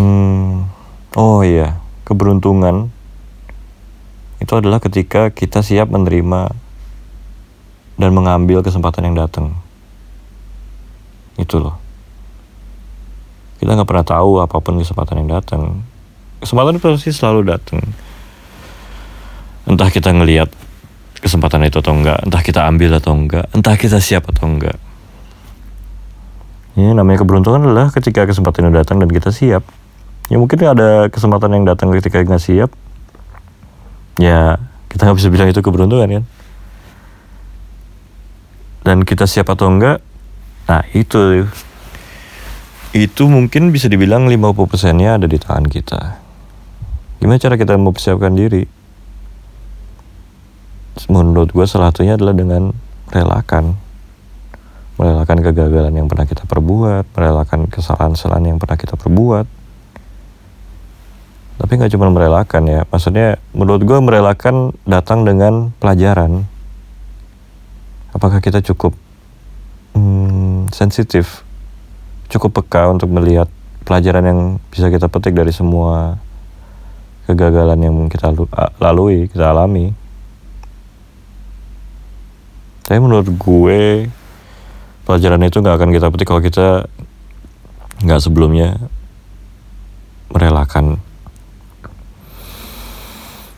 [0.00, 0.72] Hmm,
[1.12, 1.76] oh iya,
[2.08, 2.88] keberuntungan
[4.40, 6.52] itu adalah ketika kita siap menerima
[8.00, 9.52] dan mengambil kesempatan yang datang.
[11.36, 11.76] Itu loh.
[13.60, 15.84] Kita nggak pernah tahu apa pun kesempatan yang datang
[16.40, 17.80] kesempatan itu pasti selalu datang
[19.66, 20.52] entah kita ngelihat
[21.20, 22.22] kesempatan itu atau enggak.
[22.24, 23.46] Entah kita ambil atau enggak.
[23.52, 24.76] Entah kita siap atau enggak.
[26.76, 29.64] Ya namanya keberuntungan adalah ketika kesempatan itu datang dan kita siap.
[30.28, 32.70] Ya mungkin ada kesempatan yang datang ketika nggak siap.
[34.20, 34.60] Ya
[34.92, 36.24] kita nggak bisa bilang itu keberuntungan kan?
[38.84, 40.04] Dan kita siap atau enggak
[40.68, 41.48] nah itu.
[42.92, 46.20] Itu mungkin bisa dibilang 50% nya ada di tangan kita.
[47.20, 48.68] Gimana cara kita mempersiapkan diri?
[51.04, 52.72] Menurut gue salah satunya adalah dengan
[53.12, 53.76] merelakan.
[54.96, 59.46] Merelakan kegagalan yang pernah kita perbuat, merelakan kesalahan-kesalahan yang pernah kita perbuat.
[61.56, 66.44] Tapi nggak cuma merelakan ya, maksudnya menurut gue merelakan datang dengan pelajaran.
[68.12, 68.96] Apakah kita cukup
[69.96, 71.44] hmm, sensitif,
[72.32, 73.48] cukup peka untuk melihat
[73.88, 76.20] pelajaran yang bisa kita petik dari semua
[77.24, 78.32] kegagalan yang kita
[78.80, 80.05] lalui, kita alami.
[82.86, 84.06] Tapi menurut gue
[85.02, 86.86] pelajaran itu nggak akan kita petik kalau kita
[88.06, 88.78] nggak sebelumnya
[90.30, 91.02] merelakan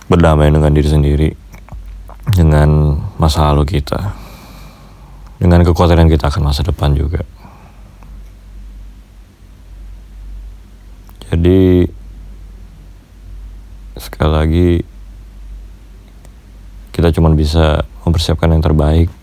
[0.09, 1.31] berdamai dengan diri sendiri,
[2.33, 4.17] dengan masa lalu kita,
[5.37, 7.21] dengan kekuatan kita akan masa depan juga.
[11.29, 11.85] Jadi
[14.01, 14.71] sekali lagi
[16.97, 19.18] kita cuma bisa mempersiapkan yang terbaik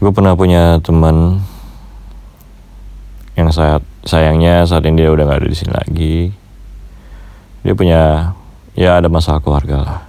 [0.00, 1.44] gue pernah punya teman
[3.36, 6.16] yang saat sayangnya saat ini dia udah gak ada di sini lagi.
[7.60, 8.32] Dia punya
[8.72, 10.00] ya ada masalah keluarga lah.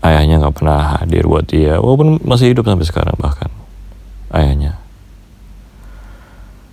[0.00, 3.52] Ayahnya nggak pernah hadir buat dia walaupun masih hidup sampai sekarang bahkan
[4.32, 4.80] ayahnya.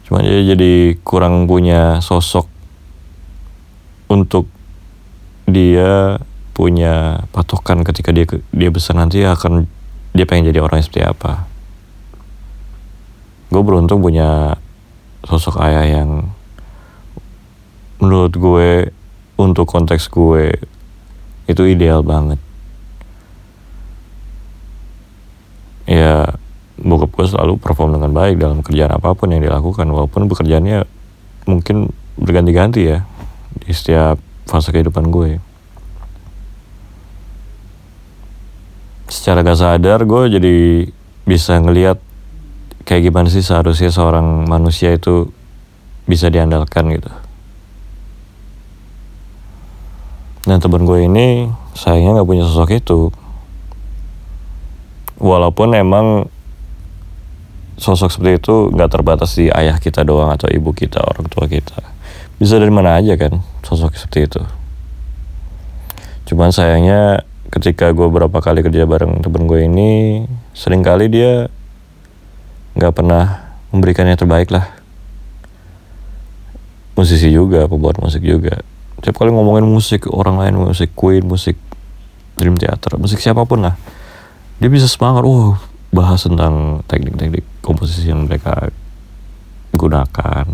[0.08, 2.48] Cuma dia jadi kurang punya sosok
[4.08, 4.48] untuk
[5.48, 6.20] dia
[6.56, 9.68] punya patokan ketika dia dia besar nanti akan
[10.18, 11.46] dia pengen jadi orang yang seperti apa.
[13.54, 14.58] Gue beruntung punya
[15.22, 16.34] sosok ayah yang
[18.02, 18.70] menurut gue
[19.38, 20.58] untuk konteks gue
[21.46, 22.42] itu ideal banget.
[25.86, 26.36] Ya
[26.82, 30.86] bokap gue selalu perform dengan baik dalam kerjaan apa pun yang dilakukan walaupun pekerjaannya
[31.50, 33.08] mungkin berganti-ganti ya
[33.64, 35.42] di setiap fase kehidupan gue
[39.08, 40.56] secara gak sadar gue jadi
[41.28, 42.00] bisa ngelihat
[42.88, 45.28] kayak gimana sih seharusnya seorang manusia itu
[46.08, 47.12] bisa diandalkan gitu.
[50.48, 53.12] Dan teman gue ini sayangnya nggak punya sosok itu.
[55.20, 56.32] Walaupun emang
[57.76, 61.84] sosok seperti itu nggak terbatas di ayah kita doang atau ibu kita orang tua kita.
[62.40, 64.42] Bisa dari mana aja kan sosok seperti itu.
[66.32, 71.48] Cuman sayangnya ketika gue berapa kali kerja bareng temen gue ini sering kali dia
[72.78, 74.68] nggak pernah memberikan yang terbaik lah.
[76.98, 78.62] Musisi juga pembuat musik juga.
[78.98, 81.56] Setiap kali ngomongin musik orang lain musik Queen musik
[82.38, 83.78] Dream Theater musik siapa pun lah
[84.58, 85.22] dia bisa semangat.
[85.26, 85.54] Oh
[85.94, 88.70] bahas tentang teknik-teknik komposisi yang mereka
[89.74, 90.46] gunakan.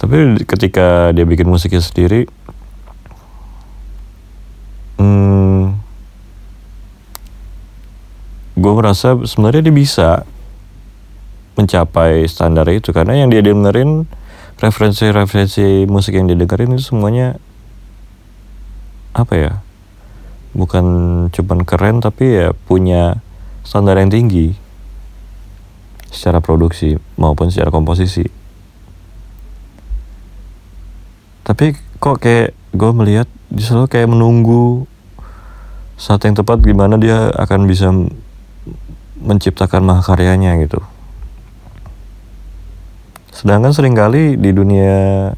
[0.00, 2.28] Tapi ketika dia bikin musiknya sendiri
[5.04, 5.62] hmm,
[8.56, 10.10] gue merasa sebenarnya dia bisa
[11.60, 14.08] mencapai standar itu karena yang dia dengerin
[14.58, 17.36] referensi-referensi musik yang dia dengerin itu semuanya
[19.14, 19.52] apa ya
[20.56, 20.86] bukan
[21.30, 23.20] cuman keren tapi ya punya
[23.66, 24.54] standar yang tinggi
[26.14, 28.22] secara produksi maupun secara komposisi.
[31.42, 34.86] Tapi kok kayak gue melihat dia selalu kayak menunggu
[35.94, 37.90] saat yang tepat gimana dia akan bisa
[39.18, 40.82] menciptakan mahakaryanya gitu.
[43.30, 45.30] Sedangkan sering kali di dunia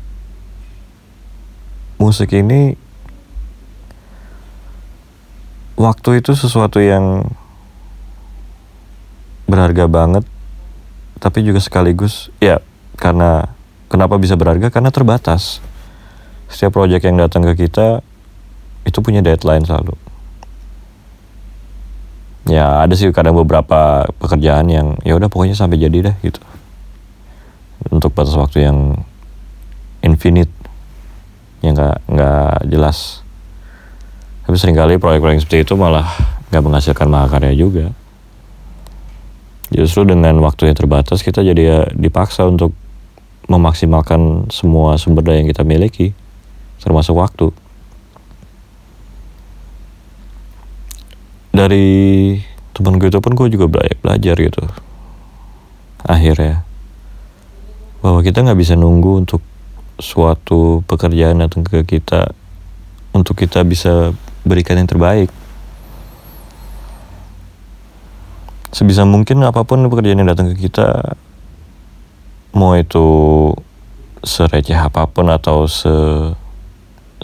[1.96, 2.76] musik ini
[5.76, 7.24] waktu itu sesuatu yang
[9.48, 10.24] berharga banget
[11.16, 12.60] tapi juga sekaligus ya
[12.96, 13.48] karena
[13.88, 14.72] kenapa bisa berharga?
[14.72, 15.60] Karena terbatas.
[16.46, 18.00] Setiap proyek yang datang ke kita
[18.86, 20.05] itu punya deadline selalu
[22.46, 26.40] ya ada sih kadang beberapa pekerjaan yang ya udah pokoknya sampai jadi deh gitu.
[27.90, 29.06] Untuk batas waktu yang
[30.02, 30.50] infinite
[31.62, 33.22] yang nggak nggak jelas.
[34.46, 36.06] Tapi sering kali proyek-proyek seperti itu malah
[36.54, 37.90] nggak menghasilkan mahakarya juga.
[39.74, 42.70] Justru dengan waktu yang terbatas kita jadi ya dipaksa untuk
[43.50, 46.14] memaksimalkan semua sumber daya yang kita miliki
[46.78, 47.50] termasuk waktu.
[51.56, 51.88] Dari
[52.76, 54.62] teman gue itu pun gue juga belajar, belajar gitu.
[56.04, 56.60] Akhirnya
[58.04, 59.40] bahwa kita nggak bisa nunggu untuk
[59.96, 62.36] suatu pekerjaan datang ke kita
[63.16, 64.12] untuk kita bisa
[64.44, 65.32] berikan yang terbaik.
[68.76, 71.16] Sebisa mungkin apa pun pekerjaan yang datang ke kita,
[72.52, 73.08] mau itu
[74.20, 75.96] sereceh apa pun atau se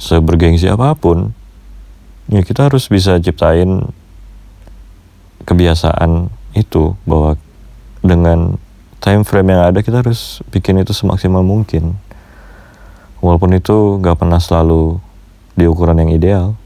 [0.01, 1.37] sebergengsi apa pun
[2.33, 3.93] ya kita harus bisa ciptain
[5.45, 7.39] kebiasaan itu bahwa
[8.03, 8.59] dengan
[9.03, 11.99] time frame yang ada kita harus bikin itu semaksimal mungkin.
[13.23, 14.99] Walaupun itu gak pernah selalu
[15.55, 16.59] di ukuran yang ideal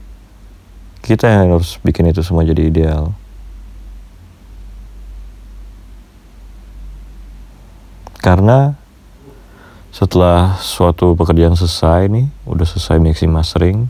[1.06, 3.14] kita yang harus bikin itu semua jadi ideal.
[8.18, 8.74] Karena
[9.94, 13.86] setelah suatu pekerjaan selesai nih udah selesai mixing mastering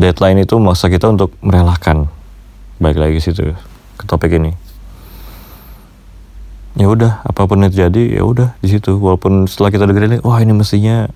[0.00, 2.08] deadline itu maksa kita untuk merelakan
[2.80, 3.52] baik lagi situ
[4.00, 4.56] ke topik ini.
[6.80, 8.96] Ya udah apa pun yang terjadi ya udah di situ.
[8.96, 11.12] Walaupun setelah kita dengerin wah ini mestinya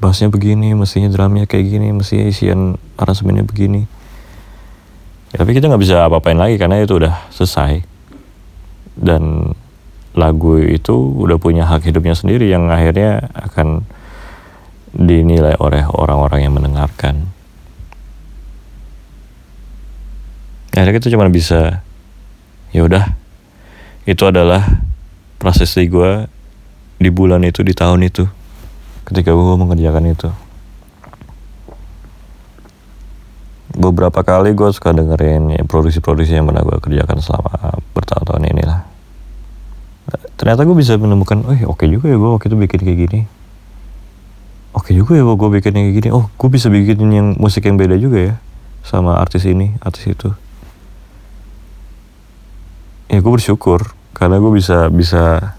[0.00, 3.84] bahasnya begini mestinya dramanya kayak gini mestinya isian aransemennya begini.
[5.30, 7.84] Ya, tapi kita nggak bisa apa-apain lagi karena itu udah selesai.
[8.96, 9.52] Dan
[10.16, 13.86] lagu itu udah punya hak hidupnya sendiri yang akhirnya akan
[14.90, 17.30] dinilai oleh orang-orang yang mendengarkan.
[20.70, 21.82] Akhirnya kita cuma bisa
[22.70, 23.10] ya udah
[24.06, 24.62] itu adalah
[25.42, 26.10] proses gue
[27.00, 28.28] di bulan itu di tahun itu
[29.08, 30.30] ketika gue mengerjakan itu.
[33.70, 38.80] Beberapa kali gue suka dengerin ya, produksi-produksi yang pernah gue kerjakan selama bertahun-tahun inilah.
[40.36, 43.20] Ternyata gue bisa menemukan oh oke okay juga ya gue waktu itu bikin kayak gini.
[44.70, 46.08] Oke okay juga ya gue bikin kayak gini.
[46.14, 48.34] Oh gue bisa bikin yang musik yang beda juga ya
[48.84, 50.32] sama artis ini artis itu
[53.10, 55.54] ya gue bersyukur karena gue bisa bisa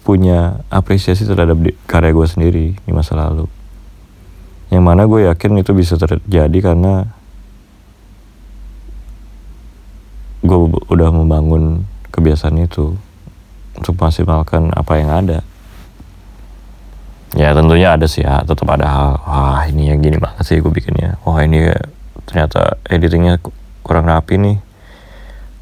[0.00, 3.44] punya apresiasi terhadap karya gue sendiri di masa lalu.
[4.72, 7.12] Yang mana gue yakin itu bisa terjadi karena
[10.40, 12.96] gue udah membangun kebiasaan itu
[13.76, 15.44] untuk maksimalkan apa yang ada.
[17.36, 20.72] Ya tentunya ada sih ya tetap ada hal wah ini yang gini banget sih gue
[20.72, 21.20] bikinnya.
[21.28, 21.68] Wah ini
[22.24, 23.36] ternyata editingnya
[23.84, 24.69] kurang rapi nih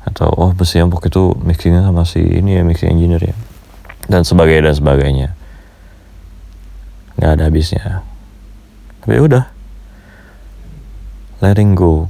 [0.09, 3.37] atau oh besi empuk itu mixingnya sama si ini ya mixing engineer ya.
[4.09, 5.29] Dan sebagainya dan sebagainya.
[7.21, 7.85] Nggak ada habisnya.
[9.05, 9.45] Tapi ya udah.
[11.45, 12.09] Letting go.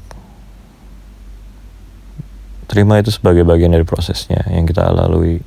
[2.68, 5.40] Terima itu sebagai bagian dari prosesnya yang kita lalui.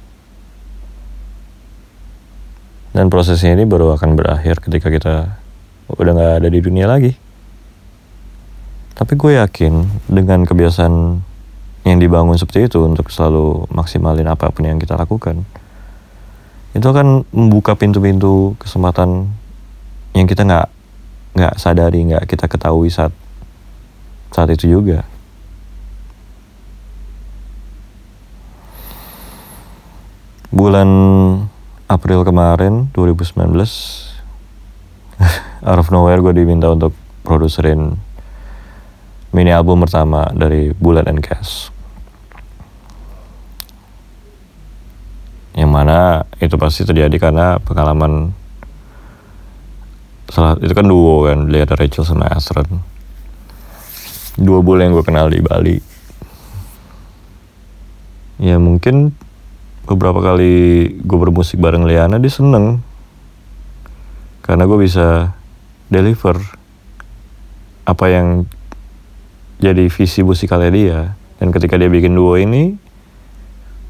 [2.91, 5.15] Dan prosesnya ini baru akan berakhir ketika kita
[5.87, 7.15] udah gak ada di dunia lagi.
[8.97, 11.23] Tapi gue yakin dengan kebiasaan
[11.81, 15.41] yang dibangun seperti itu untuk selalu maksimalin apa pun yang kita lakukan,
[16.71, 19.33] itu akan membuka pintu-pintu kesempatan
[20.13, 20.67] yang kita nggak
[21.35, 23.11] nggak sadari, nggak kita ketahui saat
[24.31, 25.03] saat itu juga.
[30.51, 30.89] Bulan
[31.87, 33.55] April kemarin 2019
[35.67, 36.91] out of nowhere gue diminta untuk
[37.23, 37.95] produserin
[39.31, 41.71] mini album pertama dari Bullet and Cash
[45.51, 48.31] yang mana itu pasti terjadi karena pengalaman
[50.31, 52.71] salah itu kan duo kan lihat Rachel sama Astrid.
[54.39, 55.77] Dua bule yang gue kenal di Bali.
[58.39, 59.11] Ya mungkin
[59.83, 62.79] beberapa kali gue bermusik bareng Liana dia seneng.
[64.39, 65.35] Karena gue bisa
[65.91, 66.39] deliver
[67.83, 68.47] apa yang
[69.61, 70.99] jadi visi musikalnya dia.
[71.37, 72.73] Dan ketika dia bikin duo ini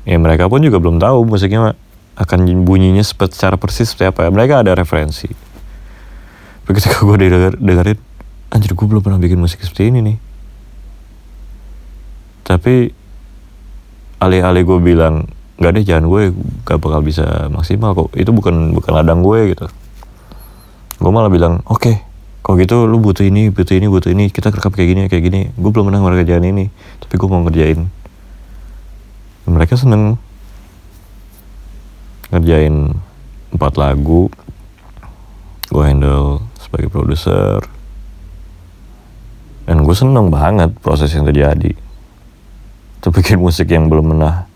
[0.04, 1.80] ya mereka pun juga belum tahu musiknya
[2.20, 4.28] akan bunyinya secara persis seperti apa.
[4.28, 5.32] Mereka ada referensi.
[6.62, 8.00] Tapi ketika gue denger, dengerin
[8.52, 10.18] anjir gue belum pernah bikin musik seperti ini nih.
[12.44, 12.76] Tapi
[14.22, 15.26] alih-alih gue bilang
[15.58, 16.22] nggak deh jangan gue
[16.68, 18.12] gak bakal bisa maksimal kok.
[18.20, 19.66] Itu bukan bukan ladang gue gitu.
[21.02, 21.96] Gue malah bilang oke okay,
[22.42, 24.34] kalau gitu lu butuh ini butuh ini butuh ini.
[24.34, 25.42] Kita rekap kayak gini kayak gini.
[25.54, 27.86] Gue belum pernah ngerjain ini tapi gue mau ngerjain.
[29.46, 30.18] Mereka seneng.
[32.34, 32.98] Ngerjain
[33.54, 34.34] empat lagu.
[35.70, 37.62] Gue handle sebagai produser.
[39.70, 41.78] Dan gue seneng banget proses yang terjadi.
[42.98, 44.50] Itu bikin musik yang belum pernah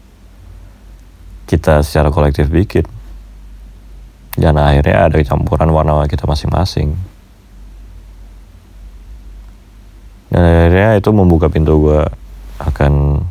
[1.45, 2.89] kita secara kolektif bikin.
[4.35, 7.14] Dan akhirnya ada campuran warna kita masing-masing
[10.35, 12.03] dan akhirnya itu membuka pintu gue
[12.59, 13.23] akan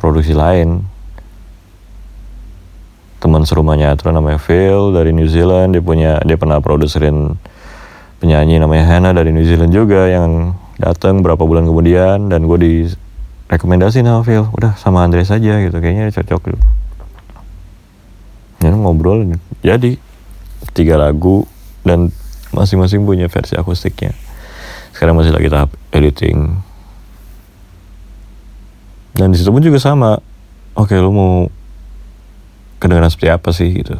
[0.00, 0.80] produksi lain.
[3.20, 5.76] Teman serumahnya itu namanya Phil dari New Zealand.
[5.76, 7.36] Dia punya dia pernah produserin
[8.16, 12.32] penyanyi namanya Hannah dari New Zealand juga yang datang berapa bulan kemudian.
[12.32, 12.72] Dan gue di
[13.52, 15.76] rekomendasi sama Phil udah sama Andre saja gitu.
[15.84, 16.60] Kayaknya cocok gitu.
[18.64, 20.00] Ya ngobrol jadi
[20.72, 21.44] tiga lagu
[21.84, 22.08] dan
[22.56, 24.16] masing-masing punya versi akustiknya
[24.96, 26.56] sekarang masih lagi tahap editing.
[29.12, 30.16] Dan di situ pun juga sama.
[30.72, 31.52] Oke lu mau
[32.80, 33.92] kedengaran seperti apa sih gitu.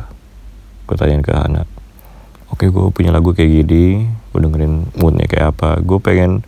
[0.88, 1.68] Gue tanyain ke anak
[2.56, 5.80] oke gue punya lagu kayak gini gue dengerin moodnya kayak apa.
[5.84, 6.40] Gue pengen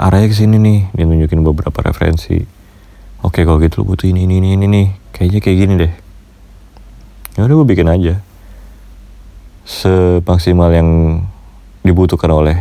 [0.00, 2.40] arahnya ke sini nih dia nunjukin beberapa referensi.
[3.24, 4.84] Oke kalau gitu lu butuh ini ini ini ini.
[5.12, 5.92] Kayaknya kayak gini deh.
[7.36, 8.20] Ya udah gue bikin aja.
[9.64, 10.88] Semaksimal yang
[11.84, 12.56] dibutuhkan oleh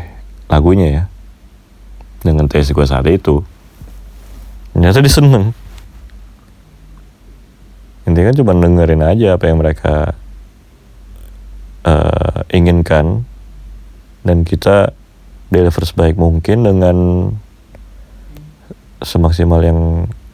[0.52, 1.04] lagunya ya
[2.24, 3.44] dengan tes gue saat itu
[4.74, 5.54] ternyata dia seneng.
[8.04, 10.18] Intinya kan cuma dengerin aja apa yang mereka
[11.88, 13.24] uh, inginkan
[14.28, 14.92] dan kita
[15.54, 16.98] deliver sebaik mungkin dengan
[19.00, 19.80] semaksimal yang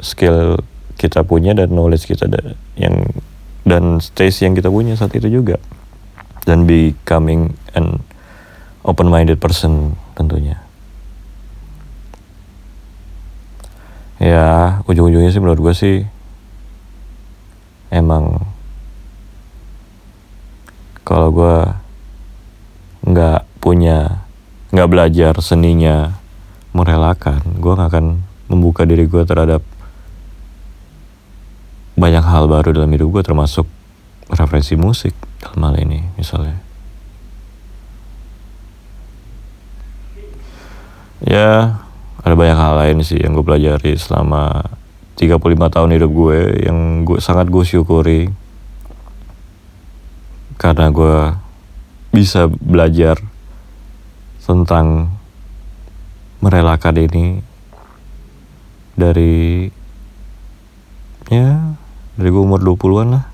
[0.01, 0.63] skill
[0.97, 2.25] kita punya dan knowledge kita
[2.79, 3.05] yang
[3.67, 5.61] dan stage yang kita punya saat itu juga.
[6.47, 8.01] Dan becoming an
[8.81, 10.68] open minded person tentunya
[14.19, 15.97] ya ujung-ujungnya sih menurut gue sih
[17.89, 18.43] emang
[21.07, 21.57] kalau gue
[23.09, 24.27] nggak punya
[24.69, 26.19] nggak belajar seninya
[26.75, 29.63] merelakan gue nggak akan membuka diri gue terhadap
[31.99, 33.67] banyak hal baru dalam hidup gue termasuk
[34.29, 35.11] referensi musik
[35.41, 36.55] dalam hal ini misalnya.
[41.19, 41.83] Ya
[42.19, 44.75] ada banyak hal lain sih yang gue pelajari selama
[45.15, 45.39] 35
[45.75, 48.31] tahun hidup gue yang gue sangat gue syukuri.
[50.59, 51.35] Karena gue
[52.11, 53.19] bisa belajar
[54.43, 55.13] tentang
[56.43, 57.25] merelakan ini
[58.97, 59.69] dari
[61.29, 61.77] ya
[62.19, 63.25] dari gue umur 20-an lah.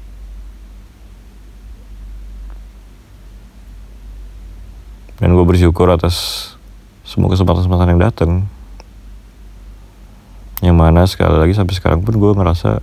[5.21, 6.51] Dan gue bersyukur atas
[7.07, 8.31] semua kesempatan-kesempatan yang datang
[10.65, 12.81] yang mana sekali lagi sampai sekarang pun gue ngerasa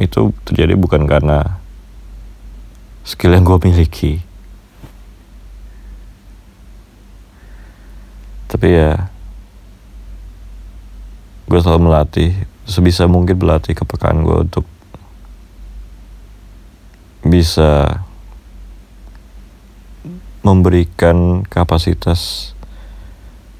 [0.00, 1.60] itu terjadi bukan karena
[3.04, 4.24] skill yang gue miliki.
[8.48, 9.12] Tapi ya
[11.50, 12.32] gue selalu melatih
[12.64, 14.64] sebisa mungkin berlatih kepekaan gue untuk
[17.20, 18.00] bisa
[20.40, 22.52] memberikan kapasitas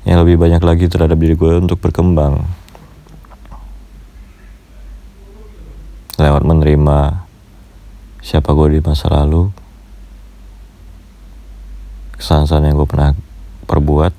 [0.08, 2.48] yang lebih banyak lagi terhadap diri gue untuk berkembang
[6.20, 7.24] lewat menerima
[8.20, 9.48] siapa gue di masa lalu
[12.20, 13.16] kesalahan yang gue pernah
[13.64, 14.12] perbuat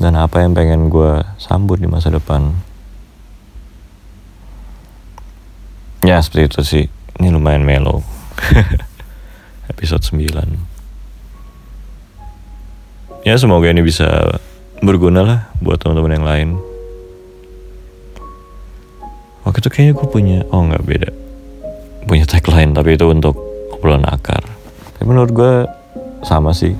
[0.00, 2.56] dan apa yang pengen gue sambut di masa depan
[6.02, 6.86] ya seperti itu sih
[7.20, 8.00] Ini lumayan mellow.
[9.72, 10.32] Episode 9.
[13.22, 14.40] Ya semoga ini bisa
[14.82, 16.48] berguna lah buat teman-teman yang lain.
[19.42, 21.10] Waktu itu kayaknya gue punya, oh nggak beda,
[22.06, 23.34] punya tagline tapi itu untuk
[23.74, 24.42] obrolan akar.
[24.98, 25.54] Tapi menurut gue
[26.22, 26.78] sama sih.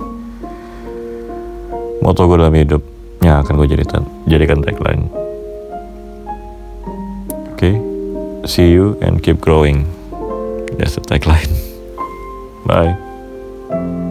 [2.03, 2.83] Moto gue dalam hidup
[3.23, 5.07] yang akan gue jadikan, jadikan tagline.
[7.55, 7.75] Oke, okay.
[8.47, 9.87] see you and keep growing.
[10.79, 11.51] That's the tagline.
[12.69, 14.02] Bye.